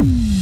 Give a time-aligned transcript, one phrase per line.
[0.00, 0.39] Mm-hmm.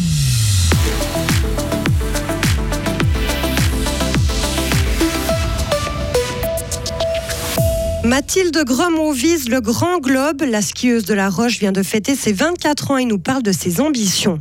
[8.09, 10.41] Mathilde Gremont vise le grand globe.
[10.41, 13.53] La skieuse de la Roche vient de fêter ses 24 ans et nous parle de
[13.53, 14.41] ses ambitions.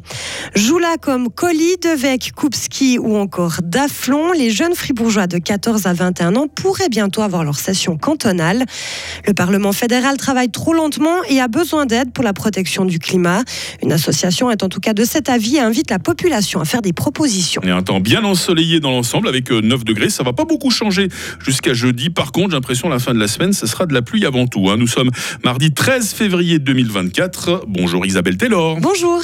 [0.55, 6.38] Joula comme Colli, Devec, Koupski ou encore Daflon, les jeunes fribourgeois de 14 à 21
[6.38, 8.63] ans pourraient bientôt avoir leur session cantonale.
[9.25, 13.43] Le Parlement fédéral travaille trop lentement et a besoin d'aide pour la protection du climat.
[13.84, 16.81] Une association est en tout cas de cet avis et invite la population à faire
[16.81, 17.61] des propositions.
[17.63, 20.71] Et un temps bien ensoleillé dans l'ensemble avec 9 euh, degrés, ça va pas beaucoup
[20.71, 21.09] changer
[21.43, 22.09] jusqu'à jeudi.
[22.09, 24.47] Par contre, j'ai l'impression la fin de la semaine ce sera de la pluie avant
[24.47, 24.70] tout.
[24.70, 24.77] Hein.
[24.77, 25.11] Nous sommes
[25.43, 27.66] mardi 13 février 2024.
[27.67, 28.77] Bonjour Isabelle Taylor.
[28.80, 29.21] Bonjour.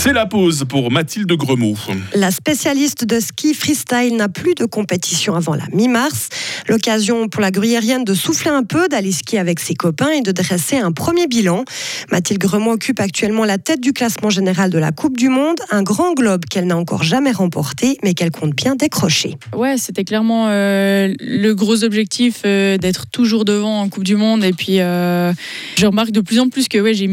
[0.00, 1.74] C'est la pause pour Mathilde Gremaud.
[2.14, 6.28] La spécialiste de ski freestyle n'a plus de compétition avant la mi-mars.
[6.68, 10.30] L'occasion pour la gruyérienne de souffler un peu, d'aller skier avec ses copains et de
[10.30, 11.64] dresser un premier bilan.
[12.12, 15.82] Mathilde Gremaud occupe actuellement la tête du classement général de la Coupe du Monde, un
[15.82, 19.34] grand globe qu'elle n'a encore jamais remporté, mais qu'elle compte bien décrocher.
[19.52, 24.44] Ouais, c'était clairement euh, le gros objectif euh, d'être toujours devant en Coupe du Monde.
[24.44, 25.32] Et puis, euh,
[25.76, 27.08] je remarque de plus en plus que ouais, j'ai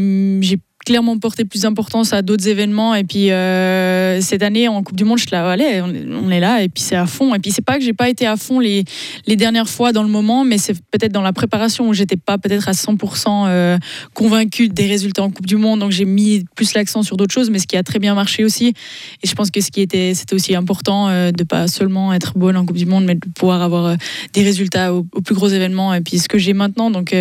[0.86, 2.94] clairement porté plus d'importance à d'autres événements.
[2.94, 6.62] Et puis euh, cette année en Coupe du Monde, je là, allez, on est là
[6.62, 7.34] et puis c'est à fond.
[7.34, 8.84] Et puis c'est pas que j'ai pas été à fond les,
[9.26, 12.38] les dernières fois dans le moment, mais c'est peut-être dans la préparation où j'étais pas
[12.38, 13.78] peut-être à 100% euh,
[14.14, 15.80] convaincue des résultats en Coupe du Monde.
[15.80, 18.44] Donc j'ai mis plus l'accent sur d'autres choses, mais ce qui a très bien marché
[18.44, 18.68] aussi.
[18.68, 22.38] Et je pense que ce qui était, c'était aussi important euh, de pas seulement être
[22.38, 23.96] bonne en Coupe du Monde, mais de pouvoir avoir euh,
[24.34, 25.94] des résultats aux, plus gros événements.
[25.94, 27.14] Et puis ce que j'ai maintenant, donc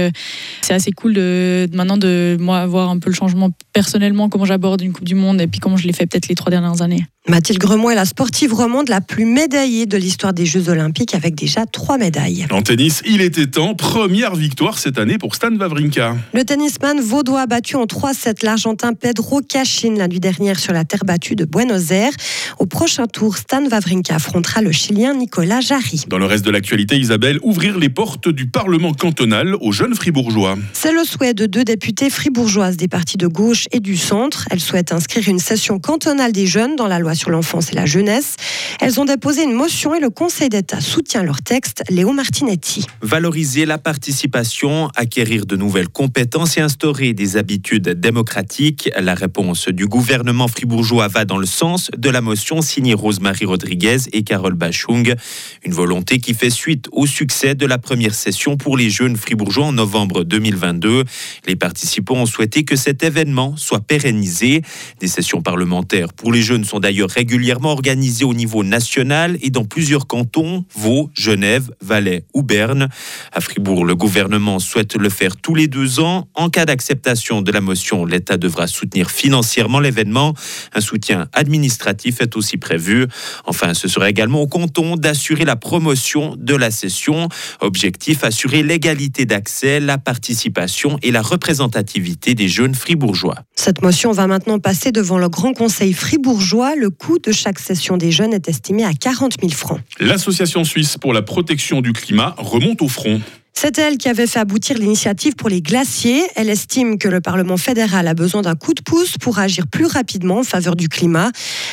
[0.62, 4.46] c'est assez cool de, de maintenant de moi avoir un peu le changement personnellement comment
[4.46, 6.82] j'aborde une Coupe du Monde et puis comment je l'ai fait peut-être les trois dernières
[6.82, 7.06] années.
[7.28, 11.34] Mathilde Gremont est la sportive romande la plus médaillée de l'histoire des Jeux Olympiques avec
[11.34, 12.46] déjà trois médailles.
[12.52, 13.74] En tennis, il était temps.
[13.74, 16.16] Première victoire cette année pour Stan Wawrinka.
[16.36, 20.86] Le tennisman vaudois a battu en 3-7 l'Argentin Pedro Cachin la nuit dernière sur la
[20.86, 22.14] terre battue de Buenos Aires.
[22.60, 26.04] Au prochain tour, Stan Wawrinka affrontera le Chilien Nicolas Jarry.
[26.08, 30.58] Dans le reste de l'actualité, Isabelle, ouvrir les portes du Parlement cantonal aux jeunes fribourgeois.
[30.74, 34.48] C'est le souhait de deux députés fribourgeoises des partis de gauche et du centre.
[34.52, 37.86] Elles souhaitent inscrire une session cantonale des jeunes dans la loi sur l'enfance et la
[37.86, 38.36] jeunesse.
[38.80, 41.84] Elles ont déposé une motion et le Conseil d'État soutient leur texte.
[41.90, 42.86] Léo Martinetti.
[43.02, 48.90] Valoriser la participation, acquérir de nouvelles compétences et instaurer des habitudes démocratiques.
[49.00, 53.98] La réponse du gouvernement fribourgeois va dans le sens de la motion signée Rosemarie Rodriguez
[54.14, 55.16] et Carole Bachung.
[55.64, 59.66] Une volonté qui fait suite au succès de la première session pour les jeunes fribourgeois
[59.66, 61.04] en novembre 2022.
[61.48, 64.62] Les participants ont souhaité que cet événement soit pérennisé.
[65.00, 69.66] Des sessions parlementaires pour les jeunes sont d'ailleurs régulièrement organisées au niveau national et dans
[69.66, 72.90] plusieurs cantons, Vaud, Genève, Valais ou Berne.
[73.32, 76.28] À Fribourg, le gouvernement souhaite le faire tous les deux ans.
[76.34, 80.34] En cas d'acceptation de la motion, l'État devra soutenir financièrement l'événement.
[80.74, 83.08] Un soutien administratif est aussi prévu.
[83.46, 87.30] Enfin, ce sera également au canton d'assurer la promotion de la session.
[87.62, 93.36] Objectif, assurer l'égalité d'accès, la participation et la représentativité des jeunes fribourgeois.
[93.56, 96.76] Cette motion va maintenant passer devant le Grand Conseil fribourgeois.
[96.76, 99.80] Le coût de chaque session des jeunes est estimé à 40 000 francs.
[100.00, 103.22] L'Association suisse pour la protection du climat remonte au front.
[103.58, 106.22] C'est elle qui avait fait aboutir l'initiative pour les glaciers.
[106.36, 109.86] Elle estime que le Parlement fédéral a besoin d'un coup de pouce pour agir plus
[109.86, 111.32] rapidement en faveur du climat.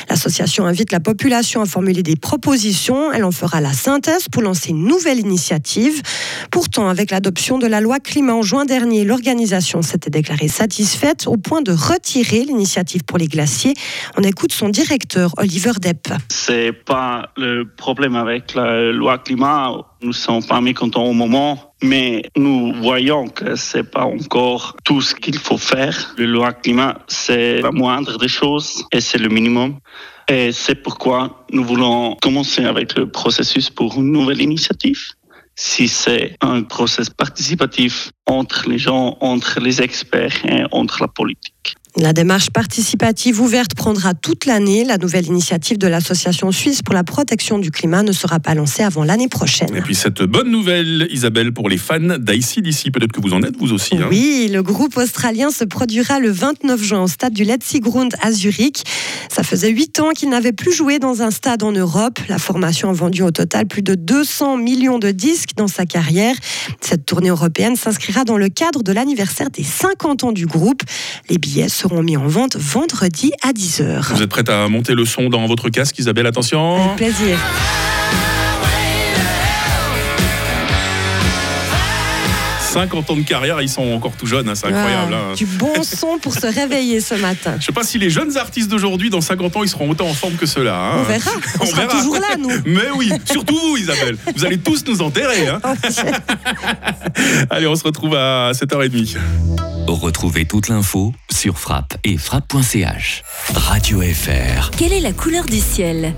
[0.09, 3.12] L'association invite la population à formuler des propositions.
[3.12, 6.00] Elle en fera la synthèse pour lancer une nouvelle initiative.
[6.53, 11.37] Pourtant, avec l'adoption de la loi climat en juin dernier, l'organisation s'était déclarée satisfaite au
[11.37, 13.75] point de retirer l'initiative pour les glaciers.
[14.16, 16.09] On écoute son directeur, Oliver Depp.
[16.28, 22.22] C'est pas le problème avec la loi climat nous sommes pas mécontents au moment, mais
[22.36, 26.14] nous voyons que c'est pas encore tout ce qu'il faut faire.
[26.16, 29.78] Le loi climat, c'est la moindre des choses et c'est le minimum.
[30.28, 35.00] Et c'est pourquoi nous voulons commencer avec le processus pour une nouvelle initiative.
[35.54, 41.76] Si c'est un processus participatif entre les gens, entre les experts et entre la politique.
[41.96, 44.82] La démarche participative ouverte prendra toute l'année.
[44.82, 48.82] La nouvelle initiative de l'Association suisse pour la protection du climat ne sera pas lancée
[48.82, 49.76] avant l'année prochaine.
[49.76, 53.58] Et puis cette bonne nouvelle, Isabelle, pour les fans d'ici, peut-être que vous en êtes
[53.58, 53.96] vous aussi.
[53.96, 54.06] Hein.
[54.08, 58.84] Oui, le groupe australien se produira le 29 juin au stade du Letzigrund à Zurich.
[59.32, 62.19] Ça faisait huit ans qu'il n'avait plus joué dans un stade en Europe.
[62.29, 66.37] La formation a vendu au total plus de 200 millions de disques dans sa carrière.
[66.82, 70.82] Cette tournée européenne s'inscrira dans le cadre de l'anniversaire des 50 ans du groupe.
[71.31, 74.12] Les billets seront mis en vente vendredi à 10h.
[74.14, 76.75] Vous êtes prête à monter le son dans votre casque, Isabelle Attention.
[76.76, 77.38] Avec plaisir.
[82.72, 85.14] 50 ans de carrière, ils sont encore tout jeunes, hein, c'est incroyable.
[85.14, 85.34] Ah, hein.
[85.36, 87.56] Du bon son pour se réveiller ce matin.
[87.60, 90.14] Je sais pas si les jeunes artistes d'aujourd'hui, dans 50 ans, ils seront autant en
[90.14, 90.74] forme que ceux-là.
[90.74, 90.96] hein.
[91.00, 91.30] On verra.
[91.60, 91.98] On, On sera verra.
[91.98, 92.50] toujours là, nous.
[92.66, 94.16] Mais oui, surtout vous, Isabelle.
[94.34, 95.48] Vous allez tous nous enterrer.
[95.48, 95.60] hein.
[97.50, 99.16] Allez, on se retrouve à 7h30.
[99.88, 103.22] Retrouvez toute l'info sur frappe et frappe.ch.
[103.54, 104.70] Radio FR.
[104.76, 106.14] Quelle est la couleur du ciel?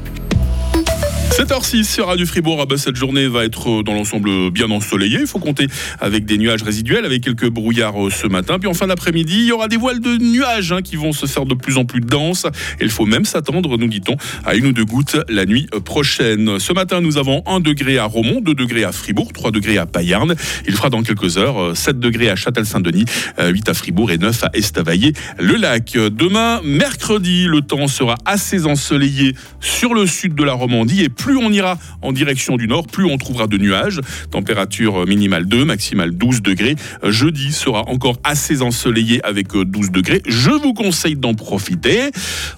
[1.37, 2.61] 7h06 sur Radio Fribourg.
[2.63, 5.19] Ah bah, cette journée va être euh, dans l'ensemble bien ensoleillée.
[5.19, 5.67] Il faut compter
[6.01, 8.61] avec des nuages résiduels, avec quelques brouillards euh, ce matin.
[8.61, 11.27] Puis en fin d'après-midi, il y aura des voiles de nuages hein, qui vont se
[11.27, 12.47] faire de plus en plus denses.
[12.81, 16.61] Il faut même s'attendre, nous dit-on, à une ou deux gouttes la nuit euh, prochaine.
[16.61, 19.87] Ce matin, nous avons 1 degré à Romont, 2 degrés à Fribourg, 3 degrés à
[19.87, 20.37] Payarn.
[20.69, 23.07] Il fera dans quelques heures euh, 7 degrés à Châtel-Saint-Denis,
[23.41, 25.95] euh, 8 à Fribourg et 9 à Estavayer-le-Lac.
[26.13, 31.03] Demain, mercredi, le temps sera assez ensoleillé sur le sud de la Romandie
[31.33, 34.01] on ira en direction du nord, plus on trouvera de nuages.
[34.31, 36.77] Température minimale 2, maximale 12 degrés.
[37.03, 40.23] Jeudi sera encore assez ensoleillé avec euh, 12 degrés.
[40.27, 42.11] Je vous conseille d'en profiter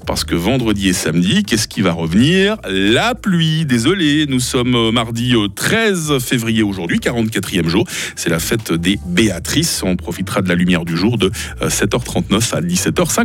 [0.06, 2.56] parce que vendredi et samedi, qu'est-ce qui va revenir?
[2.68, 3.64] La pluie.
[3.64, 7.86] Désolé, nous sommes euh, mardi euh, 13 février aujourd'hui, 44e jour.
[8.14, 9.82] C'est la fête des Béatrices.
[9.84, 11.30] On profitera de la lumière du jour de
[11.62, 13.06] euh, 7h39 à 17h50.